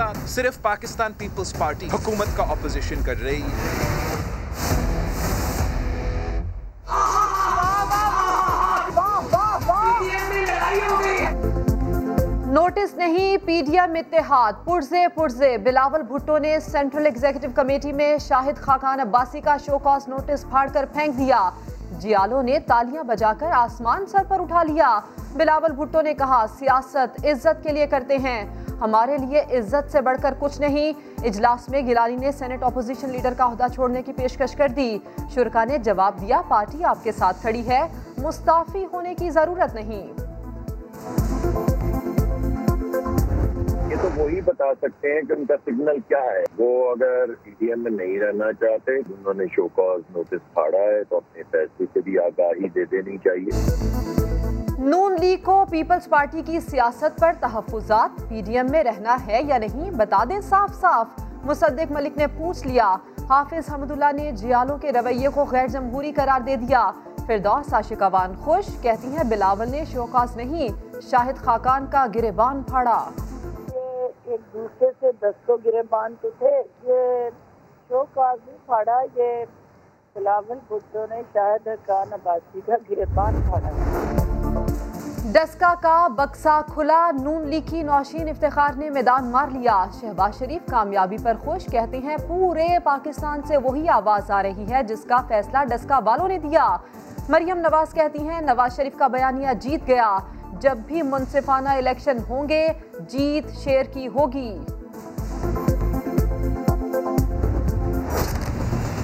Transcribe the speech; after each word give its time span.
ساتھ 0.00 0.18
صرف 0.26 0.62
Pakistan 0.62 1.12
Peoples 1.12 1.58
party 1.58 1.88
حکومت 1.92 2.36
کا 2.36 2.42
اپوزیشن 2.42 3.02
کر 3.02 3.14
رہی 3.22 3.42
ہے۔ 3.42 3.78
نوٹس 12.46 12.94
نہیں، 12.94 13.36
پی 13.46 13.62
ڈی 13.66 13.78
ایم 13.78 13.94
اتحاد۔ 13.94 14.52
پرزے 14.64 15.06
پرزے۔ 15.14 15.58
بلاول 15.58 16.02
بھٹو 16.02 16.38
نے 16.38 16.60
سینٹرل 16.60 17.06
ایگزیکٹو 17.06 17.48
کمیٹی 17.54 17.92
میں 17.92 18.18
شاہد 18.18 18.60
خاقان 18.60 19.00
عباسی 19.00 19.40
کا 19.40 19.56
شو 19.66 19.78
کاز 19.78 20.08
نوٹس 20.08 20.44
پھاڑ 20.50 20.68
کر 20.72 20.84
پھینک 20.92 21.18
دیا۔ 21.18 21.50
جیالو 21.90 22.42
نے 22.42 22.58
تالیاں 22.58 23.02
بجا 23.02 23.32
کر 23.38 23.50
آسمان 23.52 24.06
سر 24.06 24.24
پر 24.28 24.40
اٹھا 24.40 24.62
لیا۔ 24.62 25.00
بلاول 25.32 25.72
بھٹو 25.72 26.00
نے 26.00 26.14
کہا، 26.14 26.44
سیاست 26.58 27.26
عزت 27.26 27.62
کے 27.62 27.72
لیے 27.72 27.86
کرتے 27.86 28.18
ہیں۔ 28.18 28.59
ہمارے 28.80 29.16
لیے 29.18 29.40
عزت 29.58 29.92
سے 29.92 30.00
بڑھ 30.00 30.18
کر 30.22 30.34
کچھ 30.38 30.60
نہیں۔ 30.60 30.92
اجلاس 31.24 31.68
میں 31.68 31.82
گیلانی 31.86 32.16
نے 32.16 32.32
سینٹ 32.32 32.62
اپوزیشن 32.62 33.10
لیڈر 33.10 33.32
کا 33.36 33.44
عہدہ 33.44 33.66
چھوڑنے 33.74 34.02
کی 34.02 34.12
پیشکش 34.12 34.54
کر 34.56 34.68
دی۔ 34.68 34.98
شرکا 35.34 35.64
نے 35.64 35.78
جواب 35.78 36.20
دیا، 36.20 36.40
پارٹی 36.48 36.84
آپ 36.84 37.04
کے 37.04 37.12
ساتھ 37.12 37.40
کھڑی 37.40 37.68
ہے، 37.68 37.80
مستعفی 38.18 38.84
ہونے 38.92 39.14
کی 39.14 39.30
ضرورت 39.30 39.74
نہیں۔ 39.74 40.06
یہ 43.90 43.96
تو 44.02 44.08
وہی 44.16 44.40
بتا 44.40 44.72
سکتے 44.74 45.14
ہیں 45.14 45.22
کہ 45.22 45.32
ان 45.32 45.44
کا 45.46 45.56
سگنل 45.66 45.98
کیا 46.08 46.22
ہے۔ 46.22 46.44
وہ 46.58 46.90
اگر 46.90 47.32
ڈی 47.44 47.66
ایم 47.66 47.82
میں 47.82 47.90
نہیں 47.90 48.18
رہنا 48.20 48.52
چاہتے، 48.52 48.96
انہوں 48.96 49.34
نے 49.34 49.44
شو 49.52 49.68
کاز 49.68 50.00
نوٹس 50.16 50.52
پھاڑا 50.54 50.78
ہے 50.78 51.04
تو 51.04 51.16
اپنے 51.16 51.42
فیصلے 51.50 51.86
سے 51.92 52.00
بھی 52.00 52.18
آگاہی 52.18 52.68
دے 52.68 52.84
دینی 52.84 53.16
چاہیے۔ 53.16 53.89
نون 54.82 55.16
لیگ 55.20 55.44
کو 55.44 55.64
پیپلز 55.70 56.08
پارٹی 56.08 56.42
کی 56.46 56.60
سیاست 56.60 57.20
پر 57.20 57.32
تحفظات، 57.40 58.28
پی 58.28 58.42
ڈی 58.42 58.56
ایم 58.56 58.66
میں 58.70 58.84
رہنا 58.84 59.16
ہے 59.26 59.40
یا 59.42 59.58
نہیں، 59.58 59.90
بتا 59.90 60.24
دیں 60.28 60.40
صاف 60.40 60.80
صاف۔ 60.80 61.06
مصدق 61.44 61.92
ملک 61.92 62.16
نے 62.16 62.26
پوچھ 62.26 62.66
لیا۔ 62.66 62.96
حافظ 63.30 63.74
حمد 63.74 63.90
اللہ 63.90 64.12
نے 64.12 64.32
جیالوں 64.32 64.78
کے 64.78 64.92
رویے 64.92 65.28
کو 65.28 65.44
غیر 65.50 65.66
جمہوری 65.66 66.12
قرار 66.12 66.40
دے 66.40 66.56
دیا۔ 66.56 66.90
فردوس 67.26 67.74
عاشق 67.74 68.02
خوش، 68.38 68.64
کہتی 68.82 69.16
ہیں 69.16 69.24
بلاول 69.24 69.70
نے 69.70 69.84
شوکاز 69.84 70.36
نہیں۔ 70.36 70.68
شاہد 71.02 71.36
خاقان 71.36 71.86
کا 71.90 72.06
گریبان 72.14 72.62
پھاڑا۔ 72.62 73.04
ایک 74.24 74.40
دوسرے 74.54 74.88
سے 75.00 75.06
دستوں 75.22 75.58
گرے 75.64 75.82
بان 75.90 76.14
تو 76.20 76.30
تھے۔ 76.38 76.62
یہ 76.82 77.30
شو 77.88 78.04
نہیں 78.16 78.56
پھاڑا۔ 78.66 79.00
یہ 79.14 79.44
بلاول 80.14 80.58
بھٹو 80.68 81.06
نے 81.10 81.22
شاہد 81.32 81.68
خان 81.86 82.12
عباسی 82.12 82.60
کا 82.66 82.74
گرے 82.90 83.04
بان 83.14 83.34
پھاڑا۔ 83.46 83.68
ڈسکا 85.24 85.74
کا 85.82 86.08
بکسا 86.08 86.60
کھلا، 86.74 87.10
نون 87.22 87.48
لیکی 87.48 87.82
نوشین 87.82 88.28
افتخار 88.28 88.72
نے 88.76 88.90
میدان 88.90 89.30
مار 89.30 89.46
لیا۔ 89.48 89.84
شہباز 90.00 90.38
شریف 90.38 90.70
کامیابی 90.70 91.16
پر 91.22 91.34
خوش 91.44 91.66
کہتے 91.66 91.98
ہیں، 91.98 92.16
پورے 92.28 92.68
پاکستان 92.84 93.42
سے 93.42 93.56
وہی 93.56 93.88
آواز 93.88 94.30
آ 94.30 94.42
رہی 94.42 94.70
ہے 94.70 94.82
جس 94.82 95.04
کا 95.04 95.16
فیصلہ 95.28 95.64
ڈسکا 95.64 95.98
والوں 96.04 96.28
نے 96.28 96.38
دیا۔ 96.38 96.76
مریم 97.28 97.58
نواز 97.58 97.94
کہتی 97.94 98.28
ہیں، 98.28 98.40
نواز 98.40 98.76
شریف 98.76 98.98
کا 98.98 99.06
بیانیہ 99.06 99.48
جیت 99.60 99.86
گیا۔ 99.86 100.18
جب 100.52 100.76
بھی 100.76 101.02
منصفانہ 101.02 101.68
الیکشن 101.68 102.16
ہوں 102.28 102.48
گے، 102.48 102.68
جیت 102.98 103.50
شیر 103.50 103.84
کی 103.84 104.08
ہوگی۔ 104.08 104.58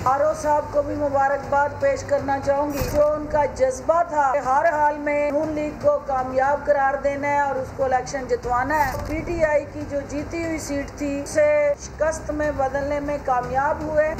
آرو 0.06 0.32
صاحب 0.42 0.62
کو 0.72 0.82
بھی 0.82 0.94
مبارکباد 0.94 1.68
پیش 1.80 2.02
کرنا 2.02 2.38
چاہوں 2.44 2.72
گی۔ 2.72 2.78
جو 2.92 3.12
ان 3.12 3.26
کا 3.30 3.44
جذبہ 3.44 4.02
تھا 4.08 4.32
ہر 4.44 4.64
حال 4.72 4.98
میں 4.98 5.30
نون 5.30 5.48
لیگ 5.48 5.70
کو 5.82 5.98
کامیاب 6.06 6.66
قرار 6.66 6.94
دینا 7.04 7.28
ہے 7.28 7.40
اور 7.40 7.54
اس 7.54 7.68
کو 7.76 7.84
الیکشن 7.84 8.24
جتوانا 8.28 8.86
ہے۔ 8.86 8.92
پی 9.06 9.20
ٹی 9.20 9.44
آئی 9.44 9.64
کی 9.72 9.81
جو 9.91 9.98
جیتی 10.08 10.44
ہوئی 10.44 10.58
سیٹ 10.58 10.98
تھی، 10.98 11.20
اسے 11.20 11.72
شکست 11.81 12.31
میں 12.31 12.50
بدلنے 12.56 13.00
میں 13.00 13.19
کامیاب 13.25 13.82
ہوئے۔ 13.82 14.14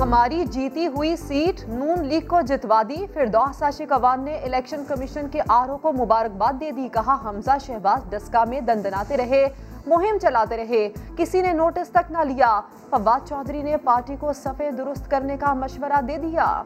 ہماری 0.00 0.44
جیتی 0.44 0.86
ہوئی 0.86 1.16
سیٹ 1.16 1.68
نون 1.68 2.04
لیگ 2.06 2.26
کو 2.28 2.40
جتوا 2.40 2.82
دی۔ 2.88 3.06
فردوس 3.14 3.62
عاشق 3.62 3.92
اوان 3.92 4.24
نے 4.24 4.34
الیکشن 4.36 4.84
کمیشن 4.88 5.28
کے 5.28 5.40
آر 5.48 5.68
او 5.68 5.76
کو 5.76 5.92
مبارکباد 5.92 6.60
دے 6.60 6.70
دی۔ 6.70 6.88
کہا، 6.88 7.16
حمزہ 7.24 7.58
شہباز 7.66 8.10
ڈسکا 8.10 8.44
میں 8.44 8.60
دندناتے 8.60 9.16
رہے۔ 9.16 9.48
مہم 9.88 10.18
چلاتے 10.22 10.56
رہے۔ 10.56 10.88
کسی 11.16 11.42
نے 11.42 11.52
نوٹس 11.52 11.90
تک 11.90 12.10
نہ 12.10 12.18
لیا۔ 12.18 12.60
فواد 12.90 13.28
چودھری 13.28 13.62
نے 13.62 13.76
پارٹی 13.76 14.16
کو 14.20 14.32
صفے 14.32 14.70
درست 14.70 15.10
کرنے 15.10 15.36
کا 15.36 15.54
مشورہ 15.54 16.00
دے 16.08 16.16
دیا۔ 16.18 16.62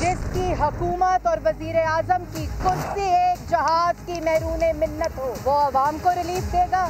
جس 0.00 0.22
کی 0.32 0.52
حکومت 0.60 1.26
اور 1.26 1.38
وزیر 1.44 1.74
اعظم 1.76 2.24
کی 2.32 2.46
کرسی 2.62 3.00
ایک 3.00 3.50
جہاز 3.50 4.06
کی 4.06 4.20
محرون 4.20 4.62
منت 4.78 5.18
ہو، 5.18 5.34
وہ 5.44 5.52
عوام 5.52 5.96
کو 6.02 6.10
ریلیف 6.16 6.52
دے 6.52 6.64
گا۔ 6.72 6.88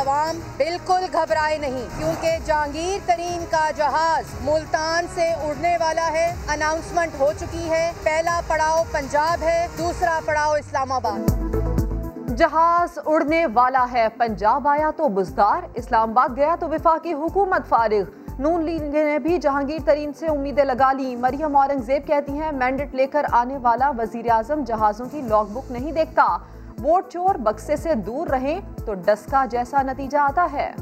عوام 0.00 0.38
بالکل 0.56 1.04
گھبرائے 1.12 1.58
نہیں، 1.58 1.86
کیونکہ 1.98 2.36
جہانگیر 2.44 2.98
ترین 3.06 3.44
کا 3.50 3.70
جہاز 3.76 4.24
ملتان 4.44 5.06
سے 5.14 5.28
اڑنے 5.42 5.76
والا 5.80 6.08
ہے 6.12 6.34
اناؤنسمنٹ 6.48 7.20
ہو 7.20 7.30
چکی 7.38 7.70
ہے۔ 7.70 7.90
پہلا 8.02 8.40
پڑاؤ 8.46 8.82
پنجاب 8.92 9.42
ہے، 9.42 9.66
دوسرا 9.78 10.18
پڑاؤ 10.24 10.52
اسلام 10.52 10.92
آباد۔ 10.92 12.36
جہاز 12.36 12.98
اڑنے 13.06 13.46
والا 13.54 13.84
ہے، 13.92 14.06
پنجاب 14.16 14.68
آیا 14.68 14.90
تو 14.96 15.08
بزدار، 15.08 15.62
اسلام 15.74 16.10
آباد 16.10 16.36
گیا 16.36 16.54
تو 16.60 16.68
وفاقی 16.68 17.12
حکومت 17.12 17.68
فارغ۔ 17.68 18.38
نون 18.38 18.64
لیگ 18.64 18.82
نے 18.82 19.18
بھی 19.18 19.38
جہانگیر 19.38 19.78
ترین 19.84 20.12
سے 20.12 20.26
امیدیں 20.26 20.64
لگا 20.64 20.92
لی۔ 20.92 21.16
مریم 21.16 21.56
اورنگزیب 21.56 22.06
کہتی 22.06 22.32
ہیں 22.32 22.52
مینڈٹ 22.52 22.94
لے 22.94 23.06
کر 23.06 23.26
آنے 23.32 23.58
والا 23.62 23.90
وزیر 23.98 24.30
اعظم 24.30 24.64
جہازوں 24.66 25.06
کی 25.10 25.20
لاگ 25.20 25.44
بک 25.44 25.72
نہیں 25.72 25.92
دیکھتا۔ 25.92 26.36
ووٹ 26.82 27.08
چور 27.08 27.34
بکسے 27.34 27.76
سے 27.76 27.94
دور 27.94 28.26
رہیں 28.26 28.60
تو 28.86 28.94
ڈسکا 28.94 29.44
جیسا 29.50 29.82
نتیجہ 29.82 30.18
آتا 30.18 30.46
ہے۔ 30.52 30.72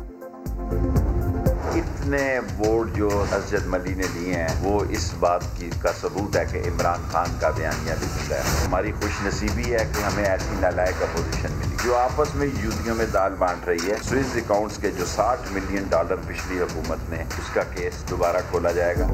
اتنے 1.75 2.41
ووٹ 2.59 2.97
جو 2.97 3.25
اسجد 3.32 3.66
ملی 3.66 3.94
نے 3.94 4.03
لیے 4.14 4.34
ہیں، 4.34 4.48
وہ 4.60 4.81
اس 4.88 5.14
بات 5.19 5.41
کی 5.56 5.70
کا 5.82 5.92
ثبوت 6.00 6.37
ہے 6.37 6.44
کہ 6.53 6.58
عمران 6.58 7.03
خان 7.12 7.26
کا 7.41 7.50
بیانیہ 7.50 7.92
بھی 7.98 8.34
ہے۔ 8.34 8.41
ہماری 8.66 8.92
خوش 8.92 9.26
نصیبی 9.26 9.72
ہے 9.72 9.84
کہ 9.97 10.03
ہمیں 10.03 10.25
ایسی 10.25 10.54
نالائق 10.60 11.03
اپوزیشن 11.03 11.53
ملی۔ 11.53 11.76
جو 11.84 11.97
آپس 11.97 12.34
میں 12.34 12.47
یودیوں 12.47 12.94
میں 12.94 13.06
دال 13.06 13.34
بانٹ 13.38 13.69
رہی 13.69 13.91
ہے، 13.91 13.97
سوئس 14.03 14.37
اکاؤنٹس 14.37 14.76
کے 14.76 14.91
جو 14.91 15.04
ساٹھ 15.04 15.53
ملین 15.53 15.84
ڈالر 15.88 16.16
پچھلی 16.26 16.60
حکومت 16.60 17.10
نے 17.10 17.16
اس 17.16 17.54
کا 17.54 17.62
کیس 17.75 18.10
دوبارہ 18.10 18.37
کھولا 18.50 18.72
جائے 18.72 18.94
گا۔ 18.98 19.06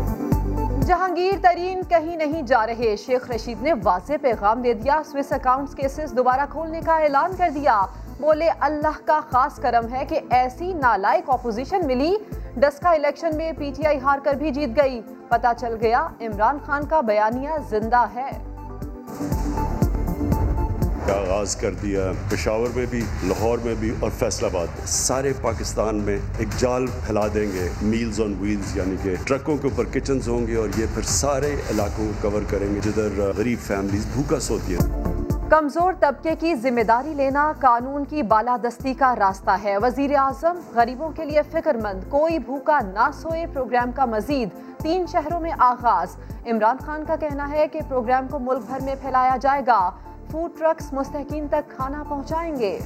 جہانگیر 0.86 1.34
ترین 1.42 1.82
کہیں 1.88 2.16
نہیں 2.16 2.42
جا 2.42 2.66
رہے۔ 2.66 2.96
شیخ 2.96 3.30
رشید 3.30 3.62
نے 3.62 3.72
واضح 3.84 4.12
پیغام 4.22 4.62
دے 4.62 4.72
دیا۔ 4.72 5.02
سوئس 5.04 5.32
اکاؤنٹس 5.32 5.74
کیسز 5.74 6.16
دوبارہ 6.16 6.40
کھولنے 6.50 6.80
کا 6.80 6.96
اعلان 6.96 7.36
کر 7.36 7.48
دیا۔ 7.54 7.86
بولے، 8.20 8.48
اللہ 8.60 9.06
کا 9.06 9.20
خاص 9.30 9.56
کرم 9.56 9.94
ہے 9.94 10.04
کہ 10.04 10.20
ایسی 10.30 10.72
نالائق 10.72 11.30
اپوزیشن 11.30 11.86
ملی۔ 11.86 12.16
ڈسکا 12.56 12.90
الیکشن 12.90 13.36
میں 13.36 13.52
پی 13.58 13.72
ٹی 13.76 13.86
آئی 13.86 13.98
ہار 13.98 14.18
کر 14.22 14.34
بھی 14.34 14.50
جیت 14.50 14.70
گئی۔ 14.76 15.00
پتا 15.28 15.52
چل 15.58 15.76
گیا، 15.80 16.08
عمران 16.20 16.58
خان 16.66 16.86
کا 16.86 17.00
بیانیہ 17.00 17.50
زندہ 17.68 18.06
ہے۔ 18.14 18.53
کا 21.06 21.14
آغاز 21.14 21.56
کر 21.56 21.70
دیا 21.70 22.12
پشاور 22.30 22.66
میں 22.74 22.86
بھی، 22.90 23.00
لاہور 23.24 23.58
میں 23.64 23.74
بھی 23.80 23.94
اور 24.00 24.10
فیصل 24.18 24.44
آباد 24.44 24.66
میں۔ 24.78 24.86
سارے 24.86 25.32
پاکستان 25.42 25.96
میں 25.96 26.18
ایک 26.38 26.48
جال 26.58 26.86
پھیلا 26.86 27.26
دیں 27.34 27.52
گے۔ 27.52 27.68
میلز 27.82 28.20
آن 28.20 28.34
ویلز 28.40 28.76
یعنی 28.76 28.96
کہ 29.02 29.14
ٹرکوں 29.24 29.56
کے 29.56 29.68
اوپر 29.68 29.84
کچنز 29.92 30.28
ہوں 30.28 30.46
گے 30.46 30.56
اور 30.56 30.68
یہ 30.76 30.86
پھر 30.94 31.02
سارے 31.02 31.56
علاقوں 31.70 32.10
کو 32.22 32.30
کور 32.30 32.42
کریں 32.50 32.74
گے۔ 32.74 32.80
جدھر 32.80 33.32
غریب 33.36 33.58
فیملیز 33.58 34.06
بھوکا 34.14 34.40
سوتی 34.40 34.74
ہیں۔ 34.74 35.14
کمزور 35.50 35.92
طبقے 36.00 36.36
کی 36.40 36.54
ذمہ 36.54 36.80
داری 36.80 37.14
لینا 37.14 37.52
قانون 37.60 38.04
کی 38.04 38.22
بالادستی 38.22 38.94
کا 38.94 39.14
راستہ 39.18 39.50
ہے۔ 39.64 39.78
وزیر 39.78 40.14
اعظم 40.14 40.60
غریبوں 40.74 41.10
کے 41.10 41.24
لیے 41.24 41.40
فکر 41.52 41.74
مند 41.74 42.10
کوئی 42.10 42.38
بھوکا 42.38 42.80
نہ 42.80 43.10
سوئے۔ 43.22 43.46
پروگرام 43.52 43.92
کا 43.92 44.04
مزید 44.04 44.48
تین 44.82 45.06
شہروں 45.12 45.40
میں 45.40 45.52
آغاز۔ 45.58 46.08
عمران 46.46 46.76
خان 46.86 47.04
کا 47.06 47.16
کہنا 47.16 47.50
ہے 47.50 47.66
کہ 47.72 47.80
پروگرام 47.88 48.28
کو 48.30 48.38
ملک 48.38 48.60
بھر 48.66 48.78
میں 48.80 48.94
پھیلایا 49.02 49.36
جائے 49.40 49.62
گا۔ 49.66 49.90
فوڈ 50.30 50.58
ٹرکس 50.58 50.92
مستحقین 50.92 51.48
تک 51.48 51.70
کھانا 51.70 52.04
پہنچائیں 52.08 52.56
گے۔ 52.56 52.78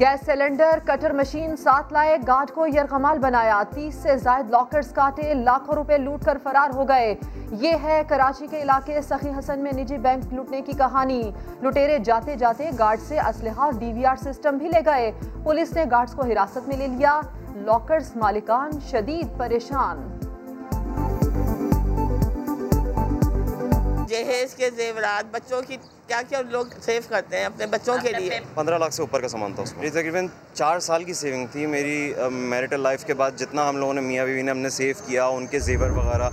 گیس 0.00 0.26
سلنڈر 0.26 0.78
کٹر 0.84 1.12
مشین 1.12 1.56
ساتھ 1.56 1.92
لائے 1.92 2.16
گارڈ 2.26 2.50
کو 2.50 2.66
یرغمال 2.66 3.18
بنایا۔ 3.18 3.62
تیس 3.74 3.94
سے 3.94 4.16
زائد 4.16 4.50
لاکرز 4.50 4.92
کاٹے، 4.92 5.34
لاکھوں 5.34 5.74
روپے 5.74 5.98
لوٹ 5.98 6.24
کر 6.24 6.38
فرار 6.42 6.74
ہو 6.74 6.88
گئے۔ 6.88 7.14
یہ 7.50 7.76
ہے 7.82 8.02
کراچی 8.08 8.46
کے 8.46 8.62
علاقے 8.62 9.02
سخی 9.02 9.30
حسن 9.38 9.58
میں 9.60 9.72
نجی 9.72 9.98
بینک 9.98 10.32
لوٹنے 10.32 10.60
کی 10.60 10.72
کہانی۔ 10.72 11.30
لٹیرے 11.62 11.98
جاتے 11.98 12.34
جاتے 12.34 12.70
گارڈ 12.78 13.00
سے 13.00 13.18
اسلحہ 13.20 13.60
اور 13.60 13.72
ڈی 13.72 13.92
وی 13.92 14.06
آر 14.06 14.16
سسٹم 14.16 14.56
بھی 14.56 14.68
لے 14.68 14.80
گئے۔ 14.86 15.12
پولیس 15.44 15.72
نے 15.72 15.84
گارڈز 15.90 16.14
کو 16.14 16.22
حراست 16.22 16.68
میں 16.68 16.76
لے 16.76 16.86
لیا۔ 16.86 17.20
لاکرز 17.54 18.16
مالکان 18.16 18.70
شدید 18.90 19.38
پریشان۔ 19.38 20.15
جہیز 24.08 24.54
کے 24.54 24.70
زیورات 24.70 25.24
بچوں 25.30 25.62
کی 25.62 25.76
کیا 26.06 26.20
کیا 26.28 26.40
لوگ 26.50 26.66
سیو 26.82 27.02
کرتے 27.08 27.38
ہیں 27.38 27.44
اپنے 27.44 27.66
بچوں 27.66 27.96
کے 28.02 28.12
لیے؟ 28.18 28.40
پندرہ 28.54 28.78
لاکھ 28.78 28.94
سے 28.94 29.02
اوپر 29.02 29.20
کا 29.20 29.28
سامان 29.28 29.52
تھا 29.52 29.62
اس 29.62 29.76
میں۔ 29.76 29.90
تقریباً 29.90 30.26
چار 30.54 30.78
سال 30.78 31.04
کی 31.04 31.12
سیونگ 31.12 31.46
تھی۔ 31.52 31.66
میری 31.66 32.14
میرٹل 32.30 32.80
لائف 32.80 33.04
کے 33.04 33.14
بعد 33.14 33.30
جتنا 33.36 33.68
ہم 33.68 33.76
لوگوں 33.76 33.94
نے 33.94 34.00
میاں 34.00 34.24
بیوی 34.24 34.42
نے 34.42 34.50
ہم 34.50 34.58
نے 34.58 34.68
سیو 34.68 34.94
کیا 35.06 35.26
ان 35.26 35.46
کے 35.46 35.58
زیور 35.58 35.90
وغیرہ۔ 35.90 36.28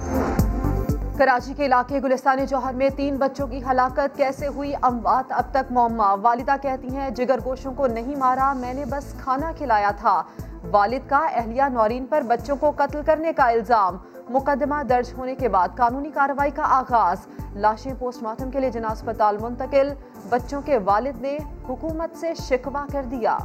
کراچی 1.18 1.54
کے 1.58 1.66
علاقے 1.66 2.00
گلستان 2.04 2.46
جوہر 2.46 2.74
میں 2.74 2.90
تین 2.90 3.16
بچوں 3.16 3.48
کی 3.48 3.62
ہلاکت 3.72 4.18
کیسے 4.18 4.48
ہوئی؟ 4.48 4.74
اموات 4.82 5.26
اب 5.30 5.52
تک 5.52 5.72
معمہ 5.72 6.16
والدہ 6.22 6.56
کہتی 6.62 6.96
ہیں 6.96 7.10
جگر 7.10 7.40
گوشوں 7.46 7.74
کو 7.74 7.88
نہیں 7.88 8.16
مارا 8.16 8.54
میں 8.54 8.74
نے 8.74 8.86
بس 8.86 9.14
کھانا 9.24 9.52
کھلایا 9.58 9.92
تھا۔ 9.92 10.24
والد 10.72 11.10
کا 11.10 11.28
اہلیہ 11.34 11.64
نورین 11.64 12.06
پر 12.06 12.22
بچوں 12.22 12.56
کو 12.56 12.72
قتل 12.78 13.02
کرنے 13.06 13.34
کا 13.34 13.48
الزام۔ 13.50 13.98
مقدمہ 14.30 14.84
درج 14.84 15.14
ہونے 15.18 15.36
کے 15.36 15.50
بعد 15.50 15.68
قانونی 15.78 16.12
کارروائی 16.12 16.52
کا 16.52 16.64
آغاز۔ 16.70 17.18
لاشیں 17.56 17.94
پوسٹ 18.00 18.24
مارٹم 18.24 18.52
کے 18.52 18.60
لیے 18.60 18.70
جنا 18.70 18.88
اسپتال 18.88 19.38
منتقل۔ 19.42 19.94
بچوں 20.30 20.62
کے 20.62 20.78
والد 20.86 21.22
نے 21.22 21.38
حکومت 21.70 22.18
سے 22.18 22.34
شکوہ 22.34 22.86
کر 22.92 23.02
دیا۔ 23.04 23.38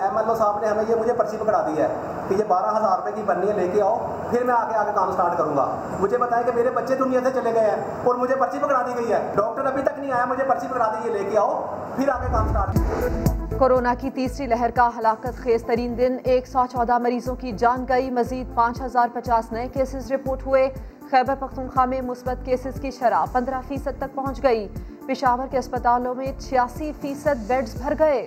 ایم 0.00 0.16
ایل 0.16 0.28
او 0.28 0.34
صاحب 0.34 0.60
نے 0.60 0.66
ہمیں 0.66 0.84
یہ 0.88 0.94
مجھے 0.94 1.12
پرچی 1.12 1.36
پکڑا 1.36 1.66
دی 1.66 1.82
ہے 1.82 1.88
کہ 2.28 2.34
یہ 2.34 2.44
بارہ 2.48 2.76
ہزار 2.76 2.98
روپے 2.98 3.10
کی 3.14 3.22
بننی 3.26 3.48
ہے، 3.48 3.52
لے 3.52 3.68
کے 3.68 3.82
آؤ، 3.82 4.06
پھر 4.30 4.44
میں 4.44 4.54
آگے 4.54 4.76
آگے 4.76 4.90
کام 4.94 5.12
سٹارٹ 5.12 5.38
کروں 5.38 5.56
گا۔ 5.56 5.76
مجھے 6.00 6.18
بتایا 6.18 6.42
کہ 6.42 6.52
میرے 6.54 6.70
بچے 6.70 6.94
دنیا 6.94 7.20
سے 7.24 7.30
چلے 7.34 7.54
گئے 7.54 7.70
ہیں 7.70 7.76
اور 8.04 8.14
مجھے 8.14 8.34
پرچی 8.34 8.58
پکڑا 8.58 8.82
دی 8.82 8.92
گئی 8.96 9.12
ہے۔ 9.12 9.32
ڈاکٹر 9.36 9.66
ابھی 9.66 9.82
تک 9.82 9.98
نہیں 9.98 10.12
آیا، 10.12 10.24
مجھے 10.24 10.44
پرچی 10.44 10.66
پکڑا 10.68 10.92
دی، 10.92 11.08
یہ 11.08 11.12
لے 11.12 11.24
کے 11.30 11.38
آؤ، 11.38 11.66
پھر 11.96 12.08
آگے 12.08 12.26
کام 12.32 12.48
سٹارٹ 12.48 13.41
کورونا 13.62 13.94
کی 14.00 14.10
تیسری 14.10 14.46
لہر 14.46 14.70
کا 14.70 14.88
ہلاکت 14.98 15.36
خیز 15.36 15.62
ترین 15.62 15.98
دن، 15.98 16.16
ایک 16.24 16.46
سو 16.46 16.64
چودہ 16.70 16.98
مریضوں 16.98 17.34
کی 17.36 17.52
جان 17.52 17.84
گئی، 17.88 18.10
مزید 18.10 18.54
پانچ 18.54 18.80
ہزار 18.82 19.08
پچاس 19.12 19.52
نئے 19.52 19.68
کیسز 19.68 20.12
رپورٹ 20.12 20.46
ہوئے۔ 20.46 20.68
خیبر 21.10 21.34
پختونخوا 21.38 21.84
میں 21.84 22.00
مثبت 22.00 22.44
کیسز 22.44 22.80
کی 22.80 22.90
شرح 22.90 23.24
پندرہ 23.32 23.60
فیصد 23.68 23.98
تک 23.98 24.14
پہنچ 24.14 24.42
گئی۔ 24.42 24.68
پشاور 25.06 25.46
کے 25.50 25.58
اسپتالوں 25.58 26.14
میں 26.14 26.32
چھیاسی 26.38 26.92
فیصد 27.00 27.46
بیڈز 27.46 27.74
بھر 27.82 27.94
گئے۔ 27.98 28.22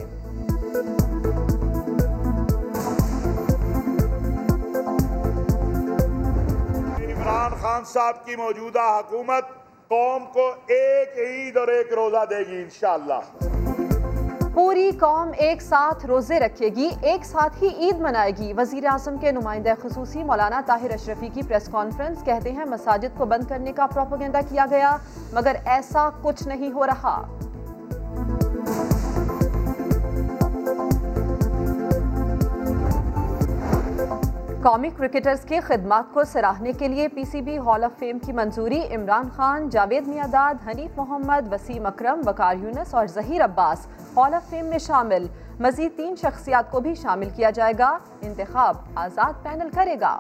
عمران 7.14 7.52
خان 7.62 7.84
صاحب 7.86 8.26
کی 8.26 8.36
موجودہ 8.36 9.00
حکومت 9.00 9.44
قوم 9.88 10.26
کو 10.34 10.52
ایک 10.68 11.20
عید 11.28 11.58
اور 11.58 11.68
ایک 11.68 11.94
روزہ 11.94 12.26
دے 12.30 12.40
گی 12.40 12.62
انشاءاللہ۔ 12.62 13.55
پوری 14.56 14.92
قوم 15.00 15.32
ایک 15.38 15.62
ساتھ 15.62 16.06
روزے 16.06 16.40
رکھے 16.40 16.70
گی، 16.76 16.90
ایک 17.02 17.26
ساتھ 17.26 17.64
ہی 17.64 17.68
عید 17.68 18.00
منائے 18.00 18.32
گی۔ 18.38 18.54
وزیر 18.58 18.86
اعظم 18.86 19.18
کے 19.18 19.32
نمائندہ 19.32 19.74
خصوصی 19.82 20.24
مولانا 20.24 20.62
طاہر 20.66 20.92
اشرفی 20.92 21.30
کی 21.34 21.42
پریس 21.42 21.68
کانفرنس 21.72 22.24
کہتے 22.24 22.52
ہیں 22.52 22.66
مساجد 22.66 23.18
کو 23.18 23.26
بند 23.26 23.50
کرنے 23.50 23.72
کا 23.72 23.86
پروپیگنڈا 23.86 24.42
کیا 24.50 24.66
گیا، 24.70 24.96
مگر 25.34 25.56
ایسا 25.66 26.10
کچھ 26.22 26.48
نہیں 26.48 26.72
ہو 26.72 26.88
رہا۔ 26.88 27.22
قومی 34.66 34.90
کرکٹرز 34.90 35.46
کی 35.46 35.60
خدمات 35.60 36.14
کو 36.14 36.24
سراہنے 36.24 36.72
کے 36.72 36.88
لیے 36.88 37.08
P 37.08 37.24
C 37.24 37.42
B 37.42 37.58
hall 37.58 37.84
of 37.84 38.00
fame 38.00 38.20
کی 38.20 38.32
منظوری، 38.32 38.82
عمران 38.96 39.30
خان، 39.36 39.70
جاوید 39.70 40.08
میاداد، 40.08 40.68
حنیف 40.68 40.98
محمد، 40.98 41.54
وسیم 41.54 41.86
اکرم، 41.86 42.22
وقار 42.26 42.56
یونس 42.56 42.96
اور 42.96 43.08
Zaheer 43.08 43.44
Abbas 43.44 43.88
hall 44.18 44.34
of 44.34 44.50
fame 44.50 44.66
میں 44.66 44.78
شامل۔ 44.78 45.28
مزید 45.60 45.98
تین 45.98 46.16
شخصیات 46.16 46.72
کو 46.72 46.80
بھی 46.80 46.96
شامل 46.96 47.30
کیا 47.36 47.50
جائے 47.50 47.74
گا۔ 47.80 47.98
انتخاب 48.22 48.76
آزاد 48.96 49.44
پینل 49.44 49.70
کرے 49.74 49.96
گا۔ 50.02 50.20